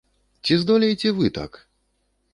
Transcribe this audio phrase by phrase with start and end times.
[0.47, 1.51] Ці здолееце вы так?